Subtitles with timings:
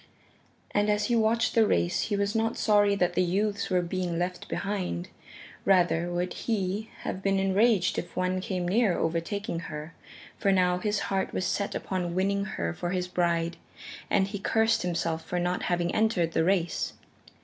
[0.71, 4.17] And as he watched the race he was not sorry that the youths were being
[4.17, 5.09] left behind.
[5.63, 9.93] Rather would he have been enraged if one came near overtaking her,
[10.39, 13.57] for now his heart was set upon winning her for his bride,
[14.09, 16.93] and he cursed himself for not having entered the race.